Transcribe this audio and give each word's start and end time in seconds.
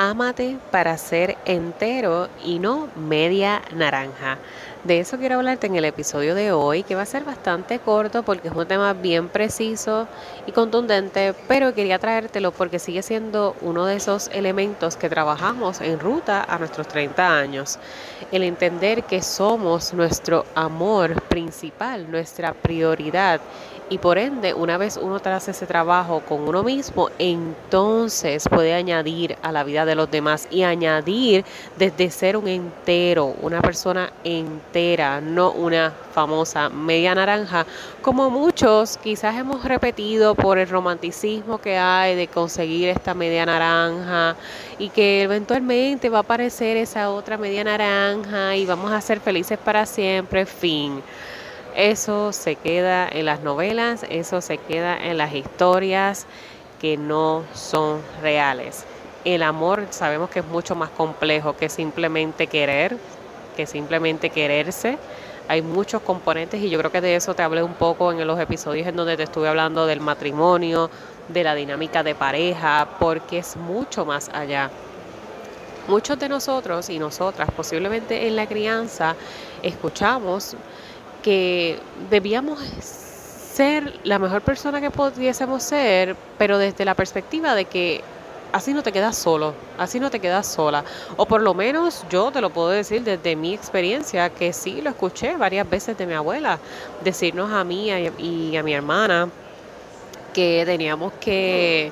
Ámate 0.00 0.58
para 0.70 0.96
ser 0.96 1.36
entero 1.44 2.28
y 2.44 2.60
no 2.60 2.86
media 2.94 3.62
naranja. 3.74 4.38
De 4.84 5.00
eso 5.00 5.18
quiero 5.18 5.34
hablarte 5.34 5.66
en 5.66 5.74
el 5.74 5.84
episodio 5.84 6.36
de 6.36 6.52
hoy, 6.52 6.84
que 6.84 6.94
va 6.94 7.02
a 7.02 7.04
ser 7.04 7.24
bastante 7.24 7.80
corto 7.80 8.22
porque 8.22 8.46
es 8.46 8.54
un 8.54 8.64
tema 8.64 8.92
bien 8.92 9.28
preciso 9.28 10.06
y 10.46 10.52
contundente, 10.52 11.34
pero 11.48 11.74
quería 11.74 11.98
traértelo 11.98 12.52
porque 12.52 12.78
sigue 12.78 13.02
siendo 13.02 13.56
uno 13.60 13.86
de 13.86 13.96
esos 13.96 14.28
elementos 14.28 14.94
que 14.94 15.08
trabajamos 15.08 15.80
en 15.80 15.98
ruta 15.98 16.44
a 16.44 16.60
nuestros 16.60 16.86
30 16.86 17.36
años. 17.36 17.80
El 18.30 18.44
entender 18.44 19.02
que 19.02 19.20
somos 19.20 19.92
nuestro 19.94 20.46
amor 20.54 21.20
principal, 21.22 22.08
nuestra 22.08 22.52
prioridad 22.52 23.40
y 23.90 23.98
por 23.98 24.18
ende, 24.18 24.54
una 24.54 24.76
vez 24.76 24.98
uno 25.00 25.18
hace 25.24 25.50
ese 25.50 25.66
trabajo 25.66 26.20
con 26.20 26.48
uno 26.48 26.62
mismo, 26.62 27.10
entonces 27.18 28.48
puede 28.48 28.74
añadir 28.74 29.36
a 29.42 29.52
la 29.52 29.64
vida 29.64 29.84
de 29.84 29.94
los 29.94 30.10
demás 30.10 30.48
y 30.50 30.62
añadir 30.62 31.44
desde 31.76 32.10
ser 32.10 32.36
un 32.36 32.48
entero, 32.48 33.34
una 33.42 33.60
persona 33.60 34.12
entera, 34.24 35.20
no 35.20 35.52
una 35.52 35.92
famosa 36.12 36.68
media 36.68 37.14
naranja, 37.14 37.66
como 38.02 38.30
muchos 38.30 38.96
quizás 38.96 39.36
hemos 39.36 39.64
repetido 39.64 40.34
por 40.34 40.58
el 40.58 40.68
romanticismo 40.68 41.58
que 41.58 41.76
hay 41.76 42.16
de 42.16 42.28
conseguir 42.28 42.88
esta 42.88 43.14
media 43.14 43.46
naranja 43.46 44.36
y 44.78 44.88
que 44.90 45.22
eventualmente 45.22 46.08
va 46.08 46.18
a 46.18 46.20
aparecer 46.22 46.76
esa 46.76 47.10
otra 47.10 47.36
media 47.36 47.64
naranja 47.64 48.56
y 48.56 48.66
vamos 48.66 48.92
a 48.92 49.00
ser 49.00 49.20
felices 49.20 49.58
para 49.58 49.86
siempre, 49.86 50.46
fin. 50.46 51.02
Eso 51.78 52.32
se 52.32 52.56
queda 52.56 53.08
en 53.08 53.26
las 53.26 53.42
novelas, 53.42 54.04
eso 54.10 54.40
se 54.40 54.58
queda 54.58 54.96
en 54.96 55.16
las 55.16 55.32
historias 55.32 56.26
que 56.80 56.96
no 56.96 57.44
son 57.54 58.00
reales. 58.20 58.84
El 59.24 59.44
amor 59.44 59.86
sabemos 59.90 60.28
que 60.28 60.40
es 60.40 60.44
mucho 60.44 60.74
más 60.74 60.90
complejo 60.90 61.56
que 61.56 61.68
simplemente 61.68 62.48
querer, 62.48 62.96
que 63.56 63.64
simplemente 63.64 64.30
quererse. 64.30 64.98
Hay 65.46 65.62
muchos 65.62 66.02
componentes 66.02 66.60
y 66.60 66.68
yo 66.68 66.80
creo 66.80 66.90
que 66.90 67.00
de 67.00 67.14
eso 67.14 67.34
te 67.34 67.44
hablé 67.44 67.62
un 67.62 67.74
poco 67.74 68.10
en 68.10 68.26
los 68.26 68.40
episodios 68.40 68.88
en 68.88 68.96
donde 68.96 69.16
te 69.16 69.22
estuve 69.22 69.48
hablando 69.48 69.86
del 69.86 70.00
matrimonio, 70.00 70.90
de 71.28 71.44
la 71.44 71.54
dinámica 71.54 72.02
de 72.02 72.16
pareja, 72.16 72.88
porque 72.98 73.38
es 73.38 73.56
mucho 73.56 74.04
más 74.04 74.28
allá. 74.30 74.68
Muchos 75.86 76.18
de 76.18 76.28
nosotros 76.28 76.90
y 76.90 76.98
nosotras 76.98 77.48
posiblemente 77.56 78.26
en 78.26 78.34
la 78.34 78.48
crianza 78.48 79.14
escuchamos 79.62 80.56
que 81.22 81.78
debíamos 82.10 82.60
ser 82.60 83.98
la 84.04 84.18
mejor 84.18 84.42
persona 84.42 84.80
que 84.80 84.90
pudiésemos 84.90 85.62
ser, 85.62 86.16
pero 86.38 86.58
desde 86.58 86.84
la 86.84 86.94
perspectiva 86.94 87.54
de 87.54 87.64
que 87.64 88.02
así 88.52 88.72
no 88.72 88.82
te 88.82 88.92
quedas 88.92 89.16
solo, 89.16 89.52
así 89.78 90.00
no 90.00 90.10
te 90.10 90.20
quedas 90.20 90.46
sola. 90.46 90.84
O 91.16 91.26
por 91.26 91.42
lo 91.42 91.54
menos 91.54 92.04
yo 92.08 92.30
te 92.30 92.40
lo 92.40 92.50
puedo 92.50 92.68
decir 92.68 93.02
desde 93.02 93.36
mi 93.36 93.54
experiencia, 93.54 94.30
que 94.30 94.52
sí 94.52 94.80
lo 94.80 94.90
escuché 94.90 95.36
varias 95.36 95.68
veces 95.68 95.98
de 95.98 96.06
mi 96.06 96.14
abuela, 96.14 96.58
decirnos 97.02 97.52
a 97.52 97.64
mí 97.64 97.90
y 98.18 98.56
a 98.56 98.62
mi 98.62 98.72
hermana 98.72 99.28
que 100.32 100.62
teníamos 100.64 101.12
que 101.20 101.90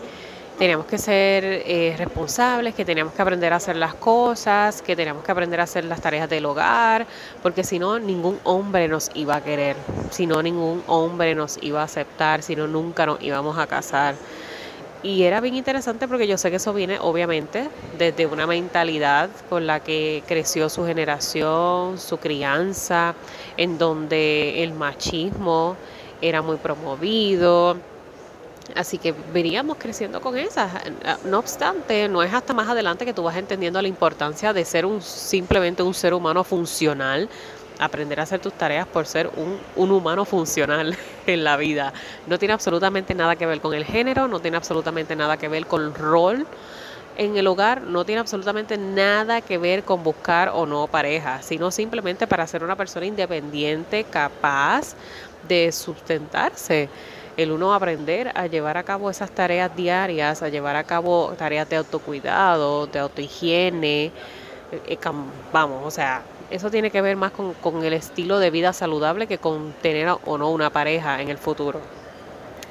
teníamos 0.58 0.86
que 0.86 0.98
ser 0.98 1.44
eh, 1.44 1.94
responsables, 1.98 2.74
que 2.74 2.84
teníamos 2.84 3.12
que 3.12 3.22
aprender 3.22 3.52
a 3.52 3.56
hacer 3.56 3.76
las 3.76 3.94
cosas, 3.94 4.82
que 4.82 4.96
teníamos 4.96 5.22
que 5.22 5.32
aprender 5.32 5.60
a 5.60 5.64
hacer 5.64 5.84
las 5.84 6.00
tareas 6.00 6.28
del 6.30 6.46
hogar, 6.46 7.06
porque 7.42 7.62
si 7.62 7.78
no, 7.78 7.98
ningún 7.98 8.38
hombre 8.44 8.88
nos 8.88 9.10
iba 9.14 9.36
a 9.36 9.44
querer, 9.44 9.76
si 10.10 10.26
no, 10.26 10.42
ningún 10.42 10.82
hombre 10.86 11.34
nos 11.34 11.58
iba 11.62 11.82
a 11.82 11.84
aceptar, 11.84 12.42
si 12.42 12.56
no, 12.56 12.66
nunca 12.66 13.06
nos 13.06 13.22
íbamos 13.22 13.58
a 13.58 13.66
casar. 13.66 14.14
Y 15.02 15.22
era 15.22 15.40
bien 15.40 15.54
interesante 15.54 16.08
porque 16.08 16.26
yo 16.26 16.38
sé 16.38 16.50
que 16.50 16.56
eso 16.56 16.72
viene 16.72 16.98
obviamente 16.98 17.68
desde 17.98 18.26
una 18.26 18.46
mentalidad 18.46 19.28
con 19.48 19.66
la 19.66 19.80
que 19.80 20.22
creció 20.26 20.68
su 20.68 20.84
generación, 20.86 21.98
su 21.98 22.16
crianza, 22.16 23.14
en 23.56 23.78
donde 23.78 24.64
el 24.64 24.72
machismo 24.72 25.76
era 26.22 26.42
muy 26.42 26.56
promovido, 26.56 27.76
Así 28.74 28.98
que 28.98 29.14
veníamos 29.32 29.76
creciendo 29.78 30.20
con 30.20 30.36
esas. 30.36 30.70
No 31.24 31.38
obstante, 31.38 32.08
no 32.08 32.22
es 32.22 32.32
hasta 32.34 32.52
más 32.52 32.68
adelante 32.68 33.04
que 33.04 33.12
tú 33.12 33.22
vas 33.22 33.36
entendiendo 33.36 33.80
la 33.80 33.88
importancia 33.88 34.52
de 34.52 34.64
ser 34.64 34.84
un 34.84 35.00
simplemente 35.00 35.82
un 35.82 35.94
ser 35.94 36.14
humano 36.14 36.42
funcional, 36.42 37.28
aprender 37.78 38.18
a 38.20 38.24
hacer 38.24 38.40
tus 38.40 38.54
tareas 38.54 38.86
por 38.86 39.06
ser 39.06 39.30
un, 39.36 39.58
un 39.76 39.90
humano 39.90 40.24
funcional 40.24 40.96
en 41.26 41.44
la 41.44 41.56
vida. 41.56 41.92
No 42.26 42.38
tiene 42.38 42.54
absolutamente 42.54 43.14
nada 43.14 43.36
que 43.36 43.46
ver 43.46 43.60
con 43.60 43.74
el 43.74 43.84
género, 43.84 44.26
no 44.26 44.40
tiene 44.40 44.56
absolutamente 44.56 45.14
nada 45.14 45.36
que 45.36 45.48
ver 45.48 45.66
con 45.66 45.82
el 45.82 45.94
rol 45.94 46.46
en 47.16 47.36
el 47.36 47.46
hogar, 47.46 47.82
no 47.82 48.04
tiene 48.04 48.20
absolutamente 48.20 48.76
nada 48.76 49.40
que 49.40 49.58
ver 49.58 49.84
con 49.84 50.02
buscar 50.02 50.50
o 50.52 50.66
no 50.66 50.86
pareja, 50.86 51.40
sino 51.40 51.70
simplemente 51.70 52.26
para 52.26 52.46
ser 52.46 52.62
una 52.62 52.76
persona 52.76 53.06
independiente, 53.06 54.04
capaz 54.04 54.94
de 55.48 55.72
sustentarse 55.72 56.90
el 57.36 57.52
uno 57.52 57.74
aprender 57.74 58.32
a 58.34 58.46
llevar 58.46 58.76
a 58.76 58.82
cabo 58.82 59.10
esas 59.10 59.30
tareas 59.30 59.74
diarias, 59.76 60.42
a 60.42 60.48
llevar 60.48 60.76
a 60.76 60.84
cabo 60.84 61.34
tareas 61.36 61.68
de 61.68 61.76
autocuidado, 61.76 62.86
de 62.86 62.98
autohigiene, 62.98 64.06
eh, 64.06 64.12
eh, 64.86 64.98
vamos, 65.52 65.82
o 65.84 65.90
sea, 65.90 66.22
eso 66.50 66.70
tiene 66.70 66.90
que 66.90 67.02
ver 67.02 67.16
más 67.16 67.32
con, 67.32 67.54
con 67.54 67.84
el 67.84 67.92
estilo 67.92 68.38
de 68.38 68.50
vida 68.50 68.72
saludable 68.72 69.26
que 69.26 69.38
con 69.38 69.72
tener 69.82 70.08
o 70.24 70.38
no 70.38 70.50
una 70.50 70.70
pareja 70.70 71.20
en 71.20 71.28
el 71.28 71.38
futuro. 71.38 71.80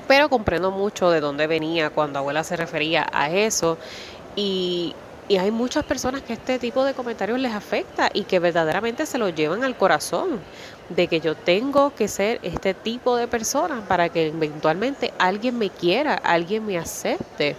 Pero 0.08 0.30
comprendo 0.30 0.72
mucho 0.72 1.10
de 1.10 1.20
dónde 1.20 1.48
venía 1.48 1.90
cuando 1.90 2.20
abuela 2.20 2.44
se 2.44 2.56
refería 2.56 3.08
a 3.12 3.30
eso 3.30 3.78
y, 4.36 4.96
y 5.28 5.38
hay 5.38 5.50
muchas 5.50 5.84
personas 5.84 6.22
que 6.22 6.34
este 6.34 6.60
tipo 6.60 6.84
de 6.84 6.94
comentarios 6.94 7.40
les 7.40 7.54
afecta 7.54 8.10
y 8.14 8.24
que 8.26 8.40
verdaderamente 8.40 9.06
se 9.06 9.18
lo 9.18 9.30
llevan 9.30 9.64
al 9.64 9.76
corazón 9.76 10.40
de 10.90 11.08
que 11.08 11.20
yo 11.20 11.36
tengo 11.36 11.96
que 11.96 12.08
ser 12.08 12.40
este 12.44 12.76
tipo 12.76 13.18
de 13.18 13.28
persona 13.28 13.84
para 13.88 14.10
que 14.10 14.28
eventualmente 14.28 15.14
alguien 15.18 15.58
me 15.58 15.72
quiera, 15.72 16.14
alguien 16.14 16.64
me 16.64 16.78
acepte, 16.78 17.56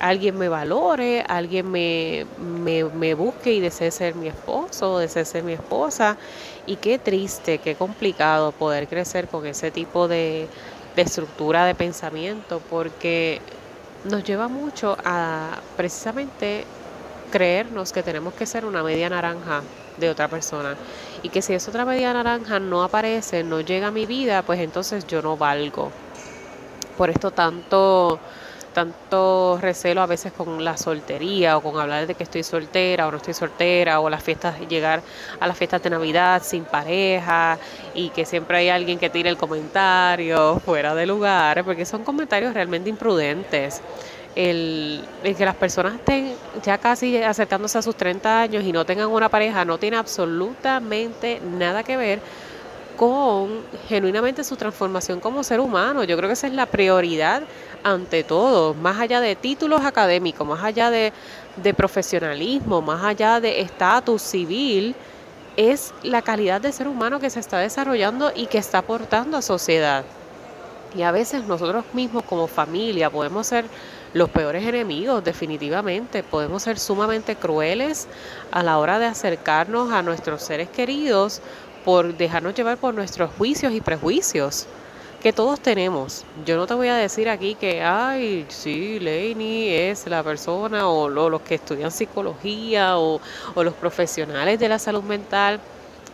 alguien 0.00 0.36
me 0.36 0.48
valore, 0.48 1.24
alguien 1.28 1.70
me, 1.70 2.26
me, 2.38 3.14
busque 3.14 3.52
y 3.52 3.60
desee 3.60 3.92
ser 3.92 4.16
mi 4.16 4.26
esposo, 4.26 4.98
desee 4.98 5.24
ser 5.24 5.44
mi 5.44 5.52
esposa. 5.52 6.16
Y 6.66 6.74
qué 6.76 6.98
triste, 6.98 7.58
qué 7.58 7.76
complicado 7.76 8.50
poder 8.50 8.88
crecer 8.88 9.28
con 9.28 9.46
ese 9.46 9.70
tipo 9.70 10.08
de, 10.08 10.48
de 10.96 11.02
estructura 11.02 11.64
de 11.64 11.76
pensamiento 11.76 12.60
porque 12.68 13.40
nos 14.04 14.24
lleva 14.24 14.48
mucho 14.48 14.96
a 15.04 15.58
precisamente 15.76 16.64
creernos 17.26 17.92
que 17.92 18.02
tenemos 18.02 18.34
que 18.34 18.46
ser 18.46 18.64
una 18.64 18.82
media 18.82 19.08
naranja 19.08 19.62
de 19.98 20.10
otra 20.10 20.28
persona. 20.28 20.76
Y 21.22 21.28
que 21.28 21.42
si 21.42 21.54
esa 21.54 21.70
otra 21.70 21.84
media 21.84 22.12
naranja 22.12 22.58
no 22.58 22.82
aparece, 22.82 23.42
no 23.42 23.60
llega 23.60 23.88
a 23.88 23.90
mi 23.90 24.06
vida, 24.06 24.42
pues 24.42 24.60
entonces 24.60 25.06
yo 25.06 25.22
no 25.22 25.36
valgo. 25.36 25.90
Por 26.96 27.10
esto 27.10 27.30
tanto 27.30 28.18
tanto 28.76 29.58
recelo 29.58 30.02
a 30.02 30.06
veces 30.06 30.34
con 30.34 30.62
la 30.62 30.76
soltería 30.76 31.56
o 31.56 31.62
con 31.62 31.80
hablar 31.80 32.06
de 32.06 32.14
que 32.14 32.24
estoy 32.24 32.42
soltera 32.42 33.08
o 33.08 33.10
no 33.10 33.16
estoy 33.16 33.32
soltera 33.32 34.00
o 34.00 34.10
las 34.10 34.22
fiestas 34.22 34.60
llegar 34.68 35.00
a 35.40 35.46
las 35.46 35.56
fiestas 35.56 35.82
de 35.82 35.88
Navidad 35.88 36.42
sin 36.44 36.66
pareja 36.66 37.56
y 37.94 38.10
que 38.10 38.26
siempre 38.26 38.58
hay 38.58 38.68
alguien 38.68 38.98
que 38.98 39.08
tire 39.08 39.30
el 39.30 39.38
comentario 39.38 40.60
fuera 40.60 40.94
de 40.94 41.06
lugar 41.06 41.64
porque 41.64 41.86
son 41.86 42.04
comentarios 42.04 42.52
realmente 42.52 42.90
imprudentes 42.90 43.80
el, 44.36 45.02
que 45.22 45.44
las 45.44 45.56
personas 45.56 45.94
estén 45.94 46.34
ya 46.62 46.78
casi 46.78 47.16
acercándose 47.22 47.78
a 47.78 47.82
sus 47.82 47.96
30 47.96 48.42
años 48.42 48.64
y 48.64 48.70
no 48.70 48.84
tengan 48.84 49.08
una 49.08 49.30
pareja 49.30 49.64
no 49.64 49.78
tiene 49.78 49.96
absolutamente 49.96 51.40
nada 51.40 51.82
que 51.82 51.96
ver 51.96 52.20
con 52.98 53.62
genuinamente 53.88 54.44
su 54.44 54.56
transformación 54.56 55.20
como 55.20 55.42
ser 55.42 55.60
humano. 55.60 56.04
Yo 56.04 56.16
creo 56.16 56.28
que 56.28 56.34
esa 56.34 56.46
es 56.46 56.52
la 56.52 56.66
prioridad 56.66 57.42
ante 57.82 58.24
todo, 58.24 58.74
más 58.74 58.98
allá 58.98 59.20
de 59.20 59.36
títulos 59.36 59.84
académicos, 59.84 60.46
más 60.46 60.64
allá 60.64 60.90
de, 60.90 61.12
de 61.56 61.74
profesionalismo, 61.74 62.80
más 62.80 63.04
allá 63.04 63.38
de 63.40 63.60
estatus 63.60 64.22
civil, 64.22 64.94
es 65.56 65.92
la 66.02 66.22
calidad 66.22 66.60
de 66.60 66.72
ser 66.72 66.88
humano 66.88 67.20
que 67.20 67.30
se 67.30 67.40
está 67.40 67.58
desarrollando 67.58 68.32
y 68.34 68.46
que 68.46 68.58
está 68.58 68.78
aportando 68.78 69.36
a 69.36 69.42
sociedad. 69.42 70.04
Y 70.94 71.02
a 71.02 71.12
veces 71.12 71.44
nosotros 71.44 71.84
mismos 71.92 72.24
como 72.24 72.46
familia 72.46 73.10
podemos 73.10 73.46
ser 73.46 73.66
los 74.16 74.30
peores 74.30 74.64
enemigos, 74.66 75.22
definitivamente. 75.22 76.22
Podemos 76.22 76.62
ser 76.62 76.78
sumamente 76.78 77.36
crueles 77.36 78.08
a 78.50 78.62
la 78.62 78.78
hora 78.78 78.98
de 78.98 79.04
acercarnos 79.04 79.92
a 79.92 80.02
nuestros 80.02 80.42
seres 80.42 80.70
queridos 80.70 81.42
por 81.84 82.16
dejarnos 82.16 82.54
llevar 82.54 82.78
por 82.78 82.94
nuestros 82.94 83.30
juicios 83.36 83.72
y 83.74 83.80
prejuicios. 83.82 84.66
que 85.22 85.32
todos 85.32 85.60
tenemos. 85.60 86.24
Yo 86.44 86.56
no 86.56 86.66
te 86.66 86.74
voy 86.74 86.88
a 86.88 86.94
decir 86.96 87.28
aquí 87.28 87.56
que, 87.56 87.82
ay, 87.82 88.46
sí, 88.48 89.00
Lainey 89.00 89.74
es 89.74 90.06
la 90.06 90.22
persona 90.22 90.88
o 90.88 91.08
los 91.08 91.40
que 91.42 91.56
estudian 91.56 91.90
psicología 91.90 92.98
o, 92.98 93.20
o 93.54 93.64
los 93.64 93.74
profesionales 93.74 94.58
de 94.60 94.68
la 94.68 94.78
salud 94.78 95.02
mental. 95.02 95.60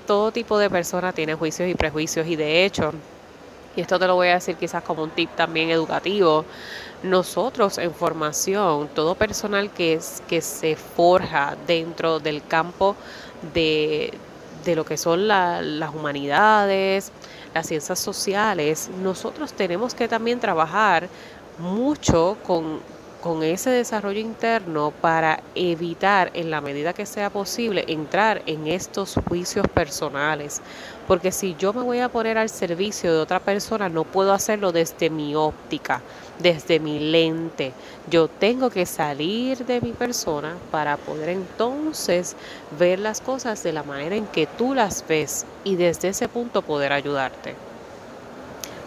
Todo 0.06 0.32
tipo 0.32 0.58
de 0.58 0.70
persona 0.70 1.12
tiene 1.12 1.34
juicios 1.34 1.68
y 1.68 1.74
prejuicios 1.74 2.26
y 2.26 2.36
de 2.36 2.64
hecho, 2.64 2.92
y 3.76 3.80
esto 3.80 3.98
te 3.98 4.06
lo 4.06 4.14
voy 4.14 4.28
a 4.28 4.34
decir 4.34 4.56
quizás 4.56 4.82
como 4.82 5.02
un 5.02 5.10
tip 5.10 5.30
también 5.36 5.70
educativo, 5.70 6.44
nosotros 7.02 7.78
en 7.78 7.92
formación, 7.92 8.88
todo 8.88 9.14
personal 9.14 9.70
que, 9.70 9.94
es, 9.94 10.22
que 10.28 10.40
se 10.40 10.76
forja 10.76 11.56
dentro 11.66 12.20
del 12.20 12.46
campo 12.46 12.96
de, 13.54 14.12
de 14.64 14.76
lo 14.76 14.84
que 14.84 14.96
son 14.96 15.26
las 15.26 15.94
humanidades, 15.94 17.10
las 17.54 17.66
ciencias 17.66 17.98
sociales, 17.98 18.90
nosotros 19.02 19.52
tenemos 19.52 19.94
que 19.94 20.08
también 20.08 20.40
trabajar 20.40 21.08
mucho 21.58 22.36
con, 22.44 22.80
con 23.22 23.44
ese 23.44 23.70
desarrollo 23.70 24.18
interno 24.18 24.90
para 25.00 25.40
evitar 25.54 26.32
en 26.34 26.50
la 26.50 26.60
medida 26.60 26.92
que 26.92 27.06
sea 27.06 27.30
posible 27.30 27.84
entrar 27.86 28.42
en 28.46 28.66
estos 28.66 29.14
juicios 29.28 29.66
personales. 29.68 30.60
Porque 31.06 31.30
si 31.30 31.54
yo 31.54 31.72
me 31.72 31.82
voy 31.82 32.00
a 32.00 32.08
poner 32.08 32.36
al 32.36 32.50
servicio 32.50 33.12
de 33.12 33.20
otra 33.20 33.38
persona, 33.38 33.88
no 33.88 34.02
puedo 34.02 34.32
hacerlo 34.32 34.72
desde 34.72 35.08
mi 35.08 35.36
óptica, 35.36 36.02
desde 36.40 36.80
mi 36.80 36.98
lente. 36.98 37.72
Yo 38.10 38.26
tengo 38.26 38.70
que 38.70 38.86
salir 38.86 39.64
de 39.66 39.80
mi 39.80 39.92
persona 39.92 40.56
para 40.72 40.96
poder 40.96 41.28
entonces 41.28 42.34
ver 42.76 42.98
las 42.98 43.20
cosas 43.20 43.62
de 43.62 43.72
la 43.72 43.84
manera 43.84 44.16
en 44.16 44.26
que 44.26 44.48
tú 44.48 44.74
las 44.74 45.06
ves 45.06 45.46
y 45.62 45.76
desde 45.76 46.08
ese 46.08 46.26
punto 46.26 46.62
poder 46.62 46.92
ayudarte. 46.92 47.54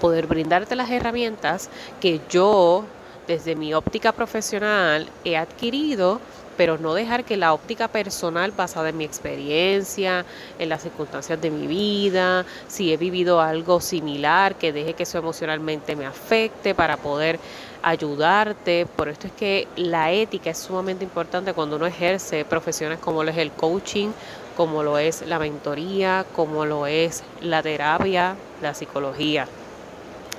Poder 0.02 0.28
brindarte 0.28 0.76
las 0.76 0.92
herramientas 0.92 1.70
que 2.02 2.20
yo 2.30 2.84
desde 3.28 3.56
mi 3.56 3.74
óptica 3.74 4.12
profesional 4.12 5.08
he 5.24 5.38
adquirido, 5.38 6.20
pero 6.58 6.78
no 6.78 6.94
dejar 6.94 7.26
que 7.26 7.38
la 7.38 7.54
óptica 7.54 7.88
personal 7.88 8.52
basada 8.52 8.90
en 8.90 8.98
mi 8.98 9.04
experiencia, 9.04 10.26
en 10.58 10.70
las 10.70 10.84
circunstancias 10.84 11.42
de 11.42 11.52
mi 11.52 11.68
vida, 11.68 12.46
si 12.68 12.94
he 12.94 12.98
vivido 12.98 13.42
algo 13.42 13.82
similar, 13.82 14.56
que 14.56 14.72
deje 14.72 14.94
que 14.94 15.04
eso 15.04 15.18
emocionalmente 15.18 15.96
me 15.96 16.06
afecte 16.06 16.74
para 16.74 16.98
poder 16.98 17.40
ayudarte. 17.84 18.86
Por 18.86 19.10
esto 19.10 19.28
es 19.28 19.34
que 19.34 19.68
la 19.76 20.12
ética 20.12 20.50
es 20.50 20.58
sumamente 20.58 21.04
importante 21.04 21.54
cuando 21.54 21.76
uno 21.76 21.86
ejerce 21.86 22.46
profesiones 22.46 23.00
como 23.00 23.24
lo 23.24 23.32
es 23.32 23.38
el 23.38 23.52
coaching, 23.52 24.10
como 24.56 24.82
lo 24.82 24.98
es 24.98 25.24
la 25.28 25.40
mentoría, 25.40 26.26
como 26.36 26.66
lo 26.66 26.88
es 26.88 27.24
la 27.42 27.62
terapia, 27.62 28.36
la 28.62 28.74
psicología. 28.74 29.48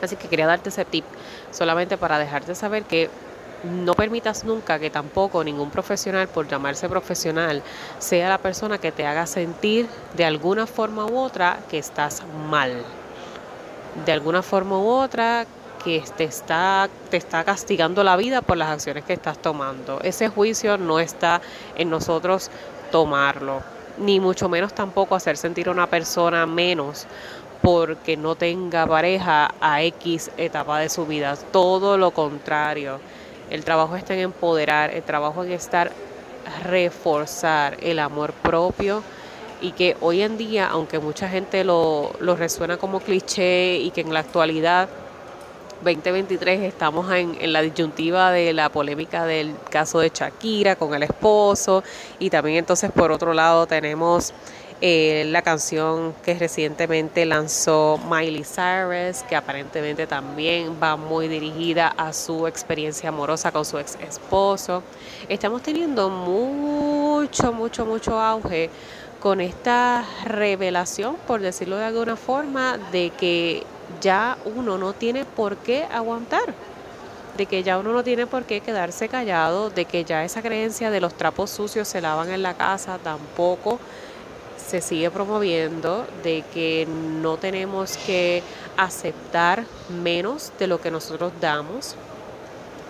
Así 0.03 0.17
que 0.17 0.29
quería 0.29 0.47
darte 0.47 0.69
ese 0.69 0.85
tip 0.85 1.05
solamente 1.57 1.97
para 1.97 2.19
dejarte 2.19 2.55
saber 2.55 2.85
que 2.85 3.09
no 3.65 3.95
permitas 3.95 4.45
nunca 4.45 4.79
que 4.79 4.91
tampoco 4.91 5.43
ningún 5.43 5.71
profesional, 5.71 6.29
por 6.29 6.47
llamarse 6.47 6.89
profesional, 6.89 7.63
sea 7.99 8.29
la 8.29 8.39
persona 8.39 8.79
que 8.79 8.93
te 8.93 9.07
haga 9.07 9.27
sentir 9.27 9.89
de 10.15 10.25
alguna 10.25 10.67
forma 10.67 11.07
u 11.07 11.17
otra 11.19 11.61
que 11.71 11.79
estás 11.79 12.23
mal. 12.49 12.83
De 14.05 14.13
alguna 14.13 14.43
forma 14.43 14.79
u 14.79 14.87
otra 14.87 15.47
que 15.83 16.05
te 16.17 16.25
está, 16.25 16.89
te 17.11 17.17
está 17.17 17.45
castigando 17.45 18.05
la 18.05 18.17
vida 18.17 18.43
por 18.43 18.59
las 18.59 18.69
acciones 18.69 19.05
que 19.05 19.15
estás 19.15 19.39
tomando. 19.39 20.01
Ese 20.03 20.29
juicio 20.29 20.77
no 20.77 21.01
está 21.01 21.41
en 21.77 21.89
nosotros 21.89 22.51
tomarlo, 22.93 23.63
ni 23.99 24.21
mucho 24.21 24.49
menos 24.49 24.75
tampoco 24.75 25.15
hacer 25.15 25.39
sentir 25.39 25.69
a 25.69 25.71
una 25.71 25.87
persona 25.87 26.45
menos 26.45 27.07
porque 27.67 28.17
no 28.17 28.37
tenga 28.37 28.87
pareja 28.87 29.53
a 29.61 29.83
X 29.83 30.31
etapa 30.37 30.79
de 30.79 30.89
su 30.89 31.05
vida. 31.05 31.35
Todo 31.51 31.99
lo 31.99 32.13
contrario. 32.13 33.01
El 33.51 33.65
trabajo 33.65 33.97
está 33.97 34.15
en 34.15 34.21
empoderar, 34.21 34.91
el 34.95 35.03
trabajo 35.03 35.43
en 35.43 35.51
estar 35.51 35.91
reforzar 36.63 37.77
el 37.81 37.99
amor 37.99 38.35
propio 38.35 39.03
y 39.61 39.73
que 39.73 39.97
hoy 40.01 40.23
en 40.23 40.39
día, 40.39 40.69
aunque 40.69 41.01
mucha 41.01 41.29
gente 41.29 41.65
lo, 41.65 42.13
lo 42.21 42.37
resuena 42.37 42.77
como 42.77 43.01
cliché 43.01 43.79
y 43.79 43.91
que 43.91 44.03
en 44.03 44.15
la 44.15 44.21
actualidad 44.21 44.89
2023 45.83 46.63
estamos 46.63 47.13
en, 47.13 47.37
en, 47.41 47.53
la 47.53 47.63
disyuntiva 47.63 48.31
de 48.31 48.53
la 48.53 48.69
polémica 48.69 49.25
del 49.25 49.57
caso 49.71 49.99
de 49.99 50.13
Shakira 50.15 50.77
con 50.77 50.95
el 50.95 51.03
esposo 51.03 51.83
y 52.21 52.31
también 52.31 52.59
entonces 52.59 52.93
por 52.93 53.11
otro 53.11 53.35
lado 53.35 53.67
tenemos 53.67 54.33
eh, 54.81 55.25
la 55.29 55.41
canción 55.41 56.15
que 56.23 56.35
recientemente 56.35 57.25
lanzó 57.25 57.99
Miley 58.11 58.45
Cyrus, 58.45 59.23
que 59.23 59.35
aparentemente 59.35 60.07
también 60.07 60.77
va 60.83 60.97
muy 60.97 61.29
dirigida 61.29 61.89
a 61.89 62.13
su 62.13 62.47
experiencia 62.47 63.09
amorosa 63.09 63.53
con 63.53 63.65
su 63.65 63.79
ex 63.79 63.97
esposo. 64.07 64.83
Estamos 65.29 65.63
teniendo 65.63 66.11
mucho, 66.11 67.53
mucho, 67.55 67.87
mucho 67.87 68.21
auge 68.21 68.69
con 69.19 69.41
esta 69.41 70.05
revelación, 70.25 71.17
por 71.27 71.41
decirlo 71.41 71.79
de 71.79 71.85
alguna 71.87 72.17
forma, 72.17 72.79
de 72.93 73.11
que 73.11 73.65
ya 74.03 74.37
uno 74.45 74.77
no 74.77 74.93
tiene 74.93 75.25
por 75.25 75.57
qué 75.57 75.85
aguantar 75.85 76.55
de 77.37 77.45
que 77.45 77.63
ya 77.63 77.79
uno 77.79 77.93
no 77.93 78.03
tiene 78.03 78.27
por 78.27 78.45
qué 78.45 78.61
quedarse 78.61 79.09
callado, 79.09 79.69
de 79.69 79.85
que 79.85 80.05
ya 80.05 80.25
esa 80.25 80.41
creencia 80.41 80.91
de 80.91 81.01
los 81.01 81.15
trapos 81.15 81.51
sucios 81.51 81.87
se 81.87 82.01
lavan 82.01 82.31
en 82.31 82.43
la 82.43 82.55
casa 82.55 82.99
tampoco 82.99 83.79
se 84.67 84.81
sigue 84.81 85.11
promoviendo 85.11 86.07
de 86.25 86.45
que 86.53 86.87
no 86.87 87.37
tenemos 87.37 87.97
que 87.99 88.43
aceptar 88.77 89.65
menos 89.89 90.53
de 90.59 90.67
lo 90.67 90.81
que 90.81 90.91
nosotros 90.91 91.33
damos, 91.41 91.95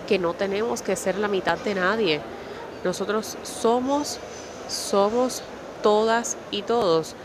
que 0.07 0.17
no 0.17 0.33
tenemos 0.33 0.81
que 0.81 0.95
ser 0.95 1.17
la 1.17 1.27
mitad 1.27 1.57
de 1.59 1.75
nadie. 1.75 2.21
Nosotros 2.83 3.37
somos, 3.43 4.19
somos 4.67 5.43
todas 5.83 6.37
y 6.49 6.63
todos 6.63 7.15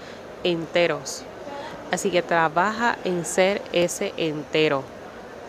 enteros. 0.45 1.23
Así 1.91 2.11
que 2.11 2.23
trabaja 2.23 2.99
en 3.05 3.25
ser 3.25 3.63
ese 3.73 4.13
entero 4.17 4.83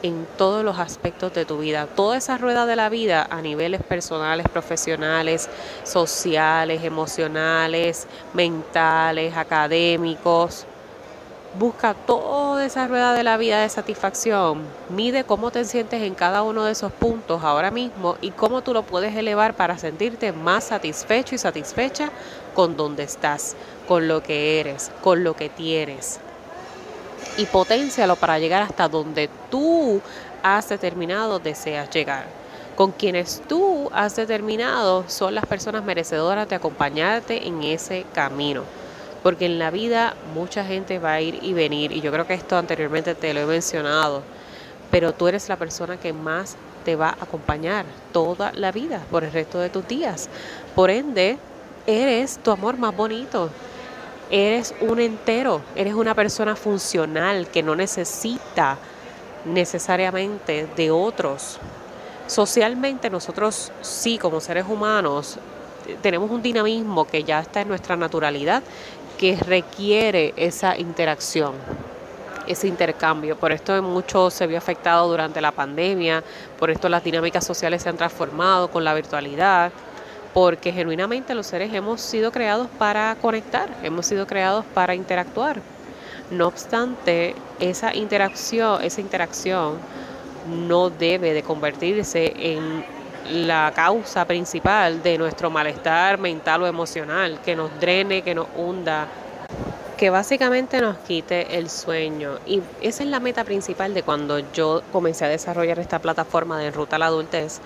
en 0.04 0.28
todos 0.38 0.64
los 0.64 0.78
aspectos 0.78 1.34
de 1.34 1.46
tu 1.46 1.60
vida. 1.60 1.88
Toda 1.88 2.18
esa 2.18 2.38
rueda 2.38 2.66
de 2.66 2.76
la 2.76 2.90
vida 2.90 3.26
a 3.30 3.42
niveles 3.42 3.82
personales, 3.82 4.48
profesionales, 4.50 5.50
sociales, 5.84 6.84
emocionales, 6.84 8.08
mentales, 8.34 9.36
académicos. 9.36 10.66
Busca 11.58 11.94
toda 11.94 12.66
esa 12.66 12.88
rueda 12.88 13.14
de 13.14 13.24
la 13.24 13.38
vida 13.38 13.62
de 13.62 13.70
satisfacción. 13.70 14.64
Mide 14.90 15.24
cómo 15.24 15.52
te 15.52 15.64
sientes 15.66 16.02
en 16.02 16.16
cada 16.16 16.42
uno 16.42 16.66
de 16.66 16.74
esos 16.74 16.92
puntos 16.92 17.44
ahora 17.44 17.72
mismo 17.72 18.18
y 18.22 18.32
cómo 18.32 18.62
tú 18.62 18.74
lo 18.74 18.84
puedes 18.84 19.16
elevar 19.16 19.56
para 19.56 19.78
sentirte 19.78 20.34
más 20.34 20.66
satisfecho 20.66 21.36
y 21.36 21.38
satisfecha 21.38 22.10
con 22.56 22.76
donde 22.76 23.04
estás, 23.04 23.56
con 23.88 24.08
lo 24.08 24.22
que 24.22 24.60
eres, 24.60 24.92
con 25.02 25.24
lo 25.24 25.36
que 25.36 25.50
tienes 25.50 26.20
y 27.38 27.46
potencialo 27.46 28.16
para 28.16 28.40
llegar 28.40 28.62
hasta 28.62 28.88
donde 28.88 29.30
tú 29.50 30.02
has 30.44 30.70
determinado 30.70 31.40
deseas 31.40 31.90
llegar. 31.90 32.26
Con 32.76 32.92
quienes 32.92 33.42
tú 33.48 33.90
has 33.94 34.16
determinado 34.16 35.06
son 35.08 35.36
las 35.36 35.46
personas 35.46 35.84
merecedoras 35.84 36.50
de 36.50 36.56
acompañarte 36.56 37.48
en 37.48 37.64
ese 37.64 38.06
camino. 38.14 38.64
Porque 39.22 39.46
en 39.46 39.60
la 39.60 39.72
vida 39.72 40.16
mucha 40.34 40.66
gente 40.66 41.00
va 41.00 41.14
a 41.14 41.22
ir 41.22 41.40
y 41.42 41.54
venir, 41.54 41.92
y 41.92 42.02
yo 42.02 42.12
creo 42.12 42.28
que 42.28 42.34
esto 42.34 42.58
anteriormente 42.58 43.16
te 43.16 43.34
lo 43.34 43.42
he 43.42 43.46
mencionado, 43.46 44.22
pero 44.92 45.14
tú 45.14 45.28
eres 45.28 45.48
la 45.48 45.56
persona 45.56 45.98
que 45.98 46.12
más 46.14 46.58
te 46.84 46.96
va 46.96 47.10
a 47.10 47.24
acompañar 47.24 47.86
toda 48.12 48.52
la 48.54 48.72
vida, 48.72 49.02
por 49.10 49.24
el 49.24 49.32
resto 49.32 49.60
de 49.60 49.70
tus 49.70 49.88
días. 49.88 50.30
Por 50.76 50.90
ende, 50.90 51.38
eres 51.88 52.38
tu 52.38 52.52
amor 52.52 52.78
más 52.78 52.96
bonito, 52.96 53.50
eres 54.34 54.74
un 54.82 55.00
entero, 55.00 55.62
eres 55.76 55.94
una 55.94 56.16
persona 56.16 56.56
funcional 56.56 57.48
que 57.50 57.62
no 57.62 57.76
necesita 57.76 58.80
necesariamente 59.46 60.68
de 60.76 60.90
otros. 60.90 61.60
Socialmente 62.26 63.12
nosotros 63.12 63.72
sí, 63.82 64.18
como 64.18 64.42
seres 64.42 64.66
humanos, 64.68 65.38
tenemos 66.02 66.32
un 66.32 66.42
dinamismo 66.42 67.06
que 67.06 67.24
ya 67.24 67.42
está 67.42 67.62
en 67.62 67.68
nuestra 67.68 67.96
naturalidad, 67.96 68.64
que 69.20 69.36
requiere 69.36 70.34
esa 70.36 70.80
interacción, 70.80 71.54
ese 72.48 72.68
intercambio. 72.68 73.38
Por 73.38 73.52
esto 73.52 73.80
mucho 73.84 74.32
se 74.32 74.48
vio 74.48 74.58
afectado 74.58 75.08
durante 75.10 75.42
la 75.42 75.52
pandemia, 75.52 76.24
por 76.58 76.72
esto 76.72 76.90
las 76.90 77.04
dinámicas 77.04 77.46
sociales 77.46 77.84
se 77.84 77.90
han 77.90 77.98
transformado 77.98 78.72
con 78.72 78.84
la 78.84 78.96
virtualidad 78.96 79.72
porque 80.34 80.72
genuinamente 80.72 81.36
los 81.36 81.48
seres 81.48 81.74
hemos 81.74 82.02
sido 82.02 82.32
creados 82.32 82.68
para 82.78 83.16
conectar, 83.22 83.70
hemos 83.84 84.06
sido 84.06 84.26
creados 84.26 84.66
para 84.74 84.96
interactuar. 84.96 85.62
No 86.32 86.48
obstante, 86.48 87.36
esa 87.60 87.94
interacción, 87.94 88.84
esa 88.84 89.02
interacción 89.02 89.78
no 90.48 90.90
debe 90.90 91.34
de 91.34 91.44
convertirse 91.44 92.34
en 92.36 92.84
la 93.30 93.72
causa 93.76 94.26
principal 94.26 95.02
de 95.04 95.18
nuestro 95.18 95.50
malestar 95.50 96.18
mental 96.18 96.64
o 96.64 96.68
emocional, 96.68 97.40
que 97.46 97.56
nos 97.56 97.80
drene, 97.80 98.22
que 98.22 98.36
nos 98.36 98.48
hunda. 98.58 99.08
que 99.98 100.10
básicamente 100.10 100.82
nos 100.82 100.98
quite 100.98 101.58
el 101.58 101.70
sueño. 101.70 102.40
Y 102.46 102.62
esa 102.82 103.04
es 103.04 103.10
la 103.10 103.22
meta 103.22 103.46
principal 103.46 103.94
de 103.94 104.04
cuando 104.04 104.40
yo 104.52 104.82
comencé 104.92 105.24
a 105.24 105.30
desarrollar 105.30 105.80
esta 105.80 106.00
plataforma 106.00 106.60
de 106.60 106.72
Ruta 106.72 106.98
a 106.98 107.00
la 107.00 107.06
Adultez, 107.06 107.62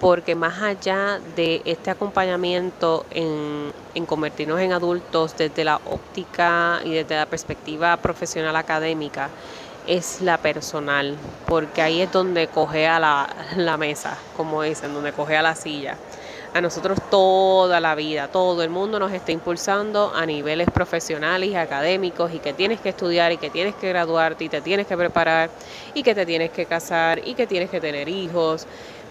porque 0.00 0.34
más 0.34 0.62
allá 0.62 1.20
de 1.36 1.62
este 1.64 1.90
acompañamiento 1.90 3.04
en, 3.10 3.72
en, 3.94 4.06
convertirnos 4.06 4.60
en 4.60 4.72
adultos 4.72 5.36
desde 5.36 5.64
la 5.64 5.80
óptica 5.86 6.80
y 6.84 6.92
desde 6.92 7.16
la 7.16 7.26
perspectiva 7.26 7.96
profesional 7.96 8.54
académica, 8.56 9.28
es 9.88 10.20
la 10.20 10.36
personal, 10.36 11.16
porque 11.46 11.80
ahí 11.80 12.02
es 12.02 12.12
donde 12.12 12.46
coge 12.48 12.86
a 12.86 13.00
la, 13.00 13.28
la 13.56 13.76
mesa, 13.78 14.18
como 14.36 14.62
dicen, 14.62 14.92
donde 14.92 15.12
coge 15.12 15.36
a 15.36 15.42
la 15.42 15.54
silla. 15.54 15.96
A 16.54 16.60
nosotros 16.60 16.98
toda 17.10 17.78
la 17.80 17.94
vida, 17.94 18.28
todo 18.28 18.62
el 18.62 18.70
mundo 18.70 18.98
nos 18.98 19.12
está 19.12 19.32
impulsando 19.32 20.12
a 20.14 20.24
niveles 20.24 20.68
profesionales 20.70 21.50
y 21.50 21.56
académicos 21.56 22.32
y 22.32 22.38
que 22.38 22.54
tienes 22.54 22.80
que 22.80 22.88
estudiar 22.90 23.32
y 23.32 23.36
que 23.36 23.50
tienes 23.50 23.74
que 23.74 23.88
graduarte 23.88 24.44
y 24.44 24.48
te 24.48 24.60
tienes 24.62 24.86
que 24.86 24.96
preparar 24.96 25.50
y 25.92 26.02
que 26.02 26.14
te 26.14 26.24
tienes 26.24 26.50
que 26.50 26.64
casar 26.64 27.20
y 27.26 27.34
que 27.34 27.46
tienes 27.46 27.68
que 27.68 27.80
tener 27.80 28.08
hijos, 28.08 28.66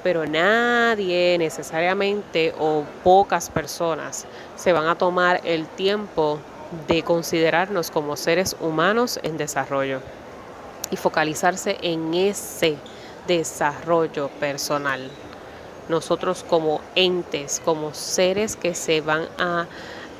pero 0.08 0.26
nadie 0.26 1.38
necesariamente 1.38 2.56
o 2.58 2.86
pocas 3.04 3.50
personas 3.50 4.26
se 4.56 4.72
van 4.72 4.88
a 4.88 4.96
tomar 4.96 5.42
el 5.44 5.68
tiempo 5.68 6.40
de 6.88 7.04
considerarnos 7.04 7.92
como 7.92 8.16
seres 8.16 8.56
humanos 8.62 9.20
en 9.24 9.36
desarrollo 9.36 10.00
y 10.92 10.96
focalizarse 10.96 11.78
en 11.82 12.14
ese 12.14 12.78
desarrollo 13.28 14.30
personal. 14.40 15.12
Nosotros 15.90 16.46
como 16.48 16.80
entes, 16.96 17.62
como 17.66 17.94
seres 17.94 18.56
que 18.56 18.76
se 18.76 19.02
van 19.02 19.28
a 19.38 19.68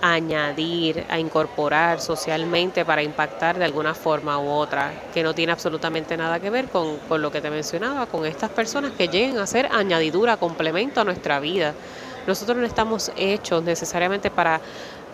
añadir, 0.02 1.06
a 1.10 1.20
incorporar 1.20 2.00
socialmente 2.00 2.86
para 2.86 3.04
impactar 3.04 3.58
de 3.58 3.66
alguna 3.66 3.94
forma 3.94 4.40
u 4.40 4.50
otra, 4.50 4.92
que 5.14 5.24
no 5.24 5.34
tiene 5.34 5.52
absolutamente 5.52 6.18
nada 6.18 6.40
que 6.40 6.50
ver 6.50 6.68
con, 6.68 6.98
con 7.10 7.22
lo 7.22 7.32
que 7.32 7.42
te 7.42 7.50
mencionaba, 7.50 8.06
con 8.06 8.26
estas 8.26 8.50
personas 8.50 8.92
que 8.92 9.08
lleguen 9.08 9.38
a 9.40 9.48
ser 9.48 9.70
añadidura, 9.72 10.38
complemento 10.38 11.02
a 11.02 11.04
nuestra 11.04 11.40
vida. 11.40 11.74
Nosotros 12.26 12.58
no 12.58 12.66
estamos 12.66 13.12
hechos 13.16 13.64
necesariamente 13.64 14.30
para 14.30 14.62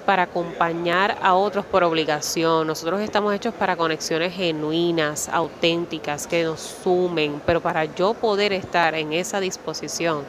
para 0.05 0.23
acompañar 0.23 1.17
a 1.21 1.33
otros 1.35 1.65
por 1.65 1.83
obligación. 1.83 2.67
Nosotros 2.67 3.01
estamos 3.01 3.33
hechos 3.33 3.53
para 3.53 3.75
conexiones 3.75 4.33
genuinas, 4.33 5.29
auténticas, 5.29 6.27
que 6.27 6.43
nos 6.43 6.59
sumen, 6.59 7.41
pero 7.45 7.61
para 7.61 7.85
yo 7.85 8.13
poder 8.13 8.53
estar 8.53 8.95
en 8.95 9.13
esa 9.13 9.39
disposición, 9.39 10.23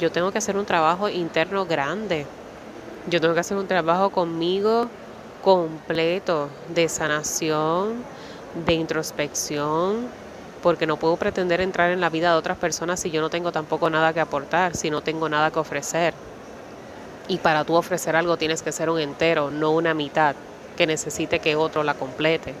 yo 0.00 0.12
tengo 0.12 0.30
que 0.30 0.38
hacer 0.38 0.56
un 0.56 0.64
trabajo 0.64 1.08
interno 1.08 1.66
grande. 1.66 2.26
Yo 3.08 3.20
tengo 3.20 3.34
que 3.34 3.40
hacer 3.40 3.56
un 3.56 3.68
trabajo 3.68 4.10
conmigo 4.10 4.88
completo 5.44 6.48
de 6.74 6.88
sanación, 6.88 8.02
de 8.66 8.74
introspección, 8.74 10.08
porque 10.60 10.88
no 10.88 10.96
puedo 10.96 11.16
pretender 11.16 11.60
entrar 11.60 11.92
en 11.92 12.00
la 12.00 12.10
vida 12.10 12.32
de 12.32 12.38
otras 12.38 12.58
personas 12.58 12.98
si 12.98 13.12
yo 13.12 13.20
no 13.20 13.30
tengo 13.30 13.52
tampoco 13.52 13.88
nada 13.90 14.12
que 14.12 14.18
aportar, 14.18 14.74
si 14.74 14.90
no 14.90 15.02
tengo 15.02 15.28
nada 15.28 15.52
que 15.52 15.60
ofrecer. 15.60 16.14
Y 17.28 17.38
para 17.38 17.64
tú 17.64 17.74
ofrecer 17.74 18.16
algo 18.16 18.36
tienes 18.36 18.62
que 18.62 18.72
ser 18.72 18.90
un 18.90 18.98
entero, 18.98 19.52
no 19.52 19.70
una 19.70 19.94
mitad 19.94 20.34
que 20.76 20.88
necesite 20.88 21.38
que 21.38 21.54
otro 21.54 21.84
la 21.84 21.94
complete. 21.94 22.54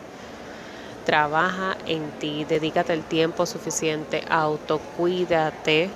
Trabaja 1.04 1.76
en 1.86 2.08
ti, 2.20 2.44
dedícate 2.44 2.92
el 2.92 3.02
tiempo 3.02 3.46
suficiente, 3.46 4.24
autocuídate 4.28 5.90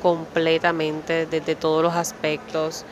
completamente 0.00 1.26
desde 1.26 1.56
todos 1.56 1.82
los 1.82 1.94
aspectos. 1.94 2.84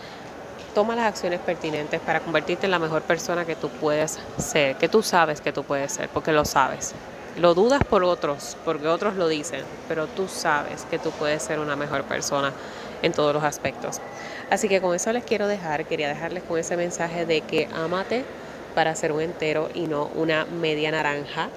Toma 0.77 0.95
las 0.95 1.07
acciones 1.07 1.41
pertinentes 1.41 2.03
para 2.03 2.21
convertirte 2.21 2.67
en 2.67 2.71
la 2.71 2.79
mejor 2.79 3.01
persona 3.01 3.47
que 3.47 3.57
tú 3.57 3.71
puedes 3.71 4.19
ser, 4.37 4.77
que 4.77 4.91
tú 4.91 5.03
sabes 5.03 5.41
que 5.41 5.51
tú 5.51 5.65
puedes 5.65 5.91
ser, 5.91 6.11
porque 6.11 6.33
lo 6.33 6.45
sabes. 6.45 6.93
Lo 7.39 7.55
dudas 7.55 7.81
por 7.83 8.05
otros, 8.05 8.59
porque 8.63 8.87
otros 8.87 9.15
lo 9.15 9.27
dicen, 9.27 9.63
pero 9.89 10.07
tú 10.07 10.29
sabes 10.29 10.85
que 10.91 10.99
tú 10.99 11.13
puedes 11.13 11.43
ser 11.43 11.61
una 11.61 11.77
mejor 11.77 12.03
persona 12.03 12.53
en 13.01 13.13
todos 13.13 13.33
los 13.33 13.43
aspectos. 13.43 14.03
Así 14.51 14.69
que 14.69 14.83
con 14.83 14.95
eso 14.95 15.11
les 15.15 15.25
quiero 15.25 15.49
dejar, 15.49 15.87
quería 15.87 16.09
dejarles 16.09 16.43
con 16.43 16.59
ese 16.59 16.77
mensaje 16.77 17.25
de 17.25 17.41
que 17.41 17.71
amate 17.75 18.27
para 18.75 18.95
ser 18.95 19.13
un 19.13 19.23
entero 19.23 19.71
y 19.73 19.87
no 19.87 20.11
una 20.15 20.45
media 20.45 20.91
naranja 20.91 21.49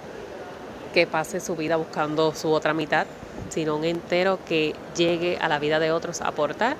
que 0.93 1.07
pase 1.07 1.41
su 1.41 1.57
vida 1.57 1.75
buscando 1.75 2.33
su 2.33 2.53
otra 2.53 2.73
mitad, 2.73 3.05
sino 3.49 3.75
un 3.75 3.83
entero 3.83 4.39
que 4.47 4.73
llegue 4.95 5.37
a 5.41 5.49
la 5.49 5.59
vida 5.59 5.77
de 5.79 5.91
otros 5.91 6.21
aportar 6.21 6.77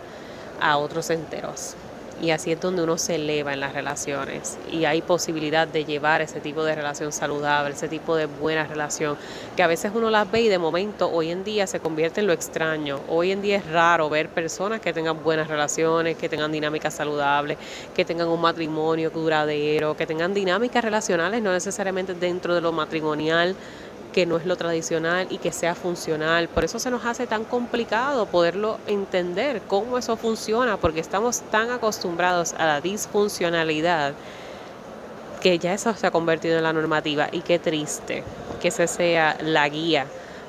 a 0.62 0.78
otros 0.78 1.10
enteros 1.10 1.76
y 2.22 2.32
así 2.32 2.52
es 2.52 2.60
donde 2.60 2.84
uno 2.84 2.98
se 2.98 3.16
eleva 3.16 3.54
en 3.54 3.60
las 3.60 3.74
relaciones 3.74 4.58
y 4.72 4.86
hay 4.86 5.02
posibilidad 5.02 5.68
de 5.68 5.86
llevar 5.86 6.22
ese 6.22 6.40
tipo 6.40 6.64
de 6.64 6.76
relación 6.76 7.12
saludable, 7.12 7.74
ese 7.74 7.88
tipo 7.88 8.16
de 8.16 8.26
buena 8.26 8.66
relación, 8.66 9.18
que 9.56 9.64
a 9.64 9.68
veces 9.68 9.92
uno 9.94 10.10
las 10.10 10.30
ve 10.30 10.42
y 10.42 10.48
de 10.48 10.60
momento 10.60 11.10
hoy 11.10 11.32
en 11.32 11.44
día 11.44 11.68
se 11.68 11.80
convierte 11.80 12.22
en 12.22 12.28
lo 12.28 12.34
extraño. 12.34 13.00
Hoy 13.08 13.32
en 13.32 13.42
día 13.42 13.58
es 13.58 13.66
raro 13.66 14.10
ver 14.10 14.30
personas 14.30 14.82
que 14.82 14.94
tengan 14.94 15.24
buenas 15.24 15.48
relaciones, 15.48 16.18
que 16.18 16.30
tengan 16.30 16.52
dinámicas 16.52 16.94
saludables, 16.94 17.58
que 17.96 18.06
tengan 18.06 18.28
un 18.28 18.42
matrimonio 18.42 19.10
duradero, 19.10 19.96
que 19.96 20.06
tengan 20.06 20.34
dinámicas 20.34 20.84
relacionales, 20.84 21.42
no 21.42 21.52
necesariamente 21.52 22.14
dentro 22.14 22.56
de 22.56 22.62
lo 22.62 22.72
matrimonial, 22.72 23.56
que 24.14 24.26
no 24.26 24.38
es 24.38 24.46
lo 24.46 24.56
tradicional 24.56 25.28
y 25.30 25.38
que 25.38 25.52
sea 25.52 25.76
funcional. 25.76 26.48
Por 26.48 26.64
eso 26.64 26.80
se 26.80 26.90
nos 26.90 27.06
hace 27.06 27.28
tan 27.28 27.44
complicado 27.44 28.26
poderlo 28.26 28.80
entender, 28.88 29.62
cómo 29.68 29.98
eso 29.98 30.18
funciona, 30.18 30.78
porque 30.78 31.00
estamos 31.00 31.42
tan 31.52 31.72
acostumbrados 31.72 32.54
a 32.54 32.66
la 32.66 32.82
disfuncionalidad 32.82 34.14
que 35.42 35.58
ya 35.58 35.74
eso 35.74 35.94
se 35.94 36.06
ha 36.08 36.12
convertido 36.12 36.58
en 36.58 36.64
la 36.64 36.74
normativa 36.74 37.30
y 37.32 37.42
qué 37.42 37.60
triste 37.60 38.24
que 38.62 38.68
esa 38.68 38.88
sea 38.88 39.38
la 39.42 39.68
guía 39.70 40.06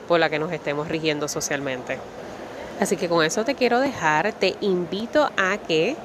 por 0.08 0.18
la 0.18 0.28
que 0.28 0.38
nos 0.38 0.52
estemos 0.52 0.88
rigiendo 0.88 1.28
socialmente. 1.28 1.98
Así 2.80 2.96
que 2.96 3.08
con 3.08 3.24
eso 3.24 3.44
te 3.44 3.54
quiero 3.54 3.78
dejar, 3.78 4.32
te 4.32 4.56
invito 4.62 5.30
a 5.36 5.58
que 5.58 5.96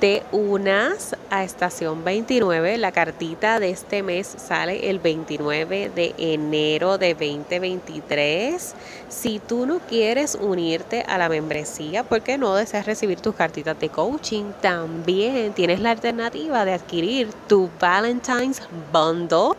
te 0.00 0.22
unas 0.30 1.16
a 1.30 1.44
estación 1.44 2.04
29. 2.04 2.78
La 2.78 2.92
cartita 2.92 3.58
de 3.58 3.70
este 3.70 4.02
mes 4.02 4.26
sale 4.26 4.90
el 4.90 4.98
29 5.00 5.90
de 5.94 6.14
enero 6.18 6.98
de 6.98 7.14
2023. 7.14 8.74
Si 9.08 9.40
tú 9.40 9.66
no 9.66 9.80
quieres 9.80 10.36
unirte 10.40 11.02
a 11.02 11.18
la 11.18 11.28
membresía 11.28 12.04
porque 12.04 12.38
no 12.38 12.54
deseas 12.54 12.86
recibir 12.86 13.20
tus 13.20 13.34
cartitas 13.34 13.78
de 13.80 13.88
coaching, 13.88 14.52
también 14.60 15.52
tienes 15.52 15.80
la 15.80 15.90
alternativa 15.90 16.64
de 16.64 16.74
adquirir 16.74 17.32
tu 17.48 17.68
Valentine's 17.80 18.62
Bundle 18.92 19.56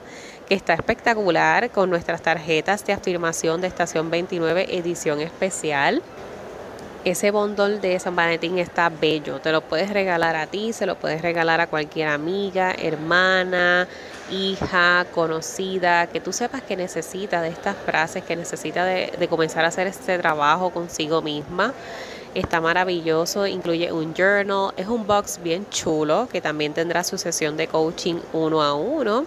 que 0.48 0.56
está 0.56 0.74
espectacular 0.74 1.70
con 1.70 1.92
nuestras 1.92 2.24
tarjetas 2.24 2.84
de 2.86 2.94
afirmación 2.94 3.62
de 3.62 3.68
estación 3.68 4.10
29 4.10 4.76
edición 4.76 5.20
especial 5.20 6.02
ese 7.06 7.32
bundle 7.32 7.80
de 7.80 8.00
San 8.00 8.16
Valentín 8.16 8.58
está 8.58 8.90
bello. 8.90 9.40
Te 9.40 9.52
lo 9.52 9.62
puedes 9.62 9.90
regalar 9.90 10.36
a 10.36 10.48
ti, 10.48 10.74
se 10.74 10.86
lo 10.86 10.96
puedes 10.96 11.22
regalar 11.22 11.62
a 11.62 11.68
cualquier 11.68 12.10
amiga, 12.10 12.74
hermana, 12.78 13.88
hija, 14.32 15.06
conocida, 15.14 16.08
que 16.08 16.20
tú 16.20 16.34
sepas 16.34 16.62
que 16.62 16.76
necesita 16.76 17.42
de 17.42 17.50
estas 17.50 17.78
frases, 17.78 18.24
que 18.24 18.36
necesita 18.36 18.86
de, 18.86 19.14
de 19.18 19.28
comenzar 19.28 19.66
a 19.66 19.70
hacer 19.70 19.88
este 19.88 20.18
trabajo 20.18 20.72
consigo 20.72 21.22
misma. 21.22 21.74
Está 22.36 22.62
maravilloso, 22.62 23.48
incluye 23.48 23.92
un 23.92 24.14
journal, 24.14 24.72
es 24.78 24.88
un 24.88 25.08
box 25.08 25.40
bien 25.42 25.68
chulo 25.70 26.28
que 26.32 26.42
también 26.42 26.74
tendrá 26.74 27.04
su 27.04 27.18
sesión 27.18 27.58
de 27.58 27.68
coaching 27.68 28.20
uno 28.34 28.62
a 28.62 28.76
uno. 28.76 29.26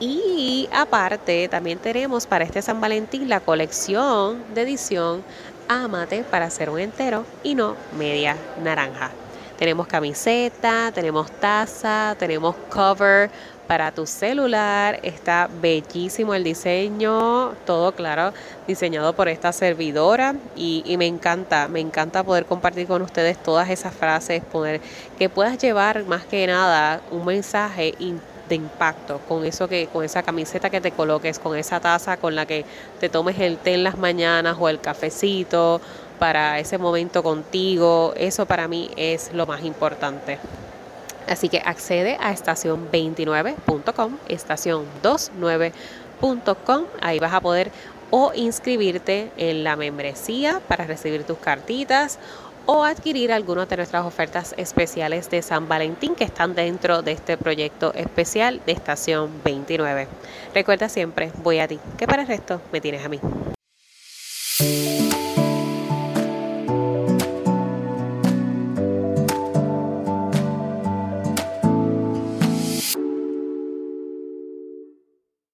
Y 0.00 0.66
aparte, 0.72 1.46
también 1.48 1.78
tenemos 1.78 2.26
para 2.26 2.44
este 2.44 2.62
San 2.62 2.80
Valentín 2.80 3.28
la 3.28 3.40
colección 3.40 4.42
de 4.54 4.62
edición 4.62 5.22
Amate 5.72 6.24
para 6.24 6.50
ser 6.50 6.68
un 6.68 6.80
entero 6.80 7.24
y 7.44 7.54
no 7.54 7.76
media 7.96 8.36
naranja. 8.60 9.12
Tenemos 9.56 9.86
camiseta, 9.86 10.90
tenemos 10.92 11.30
taza, 11.30 12.16
tenemos 12.18 12.56
cover 12.68 13.30
para 13.68 13.92
tu 13.92 14.04
celular. 14.04 14.98
Está 15.04 15.48
bellísimo 15.62 16.34
el 16.34 16.42
diseño, 16.42 17.52
todo 17.66 17.92
claro, 17.92 18.32
diseñado 18.66 19.12
por 19.12 19.28
esta 19.28 19.52
servidora 19.52 20.34
y, 20.56 20.82
y, 20.84 20.96
me 20.96 21.06
encanta, 21.06 21.68
me 21.68 21.78
encanta 21.78 22.24
poder 22.24 22.46
compartir 22.46 22.88
con 22.88 23.02
ustedes 23.02 23.40
todas 23.40 23.70
esas 23.70 23.94
frases, 23.94 24.42
poder 24.42 24.80
que 25.20 25.28
puedas 25.28 25.56
llevar 25.56 26.02
más 26.02 26.24
que 26.24 26.48
nada 26.48 27.00
un 27.12 27.24
mensaje 27.24 27.94
de 28.50 28.56
impacto 28.56 29.18
con 29.26 29.46
eso 29.46 29.66
que 29.66 29.86
con 29.86 30.04
esa 30.04 30.22
camiseta 30.22 30.68
que 30.68 30.82
te 30.82 30.90
coloques, 30.90 31.38
con 31.38 31.56
esa 31.56 31.80
taza 31.80 32.18
con 32.18 32.34
la 32.34 32.44
que 32.44 32.66
te 33.00 33.08
tomes 33.08 33.38
el 33.38 33.56
té 33.56 33.72
en 33.72 33.84
las 33.84 33.96
mañanas 33.96 34.58
o 34.60 34.68
el 34.68 34.80
cafecito 34.80 35.80
para 36.18 36.58
ese 36.58 36.76
momento 36.76 37.22
contigo, 37.22 38.12
eso 38.16 38.44
para 38.44 38.68
mí 38.68 38.90
es 38.96 39.32
lo 39.32 39.46
más 39.46 39.64
importante. 39.64 40.38
Así 41.26 41.48
que 41.48 41.62
accede 41.64 42.18
a 42.20 42.34
estación29.com, 42.34 44.18
estación29.com, 44.28 46.84
ahí 47.00 47.18
vas 47.18 47.32
a 47.32 47.40
poder 47.40 47.72
o 48.10 48.32
inscribirte 48.34 49.30
en 49.36 49.62
la 49.64 49.76
membresía 49.76 50.60
para 50.66 50.84
recibir 50.84 51.24
tus 51.24 51.38
cartitas 51.38 52.18
o 52.66 52.84
adquirir 52.84 53.32
algunas 53.32 53.68
de 53.68 53.76
nuestras 53.76 54.04
ofertas 54.04 54.54
especiales 54.56 55.30
de 55.30 55.42
San 55.42 55.68
Valentín 55.68 56.14
que 56.14 56.24
están 56.24 56.54
dentro 56.54 57.02
de 57.02 57.12
este 57.12 57.36
proyecto 57.36 57.92
especial 57.94 58.60
de 58.66 58.72
Estación 58.72 59.30
29. 59.44 60.08
Recuerda 60.54 60.88
siempre, 60.88 61.32
voy 61.42 61.58
a 61.58 61.68
ti, 61.68 61.78
que 61.98 62.06
para 62.06 62.22
el 62.22 62.28
resto 62.28 62.60
me 62.72 62.80
tienes 62.80 63.04
a 63.04 63.08
mí. 63.08 63.20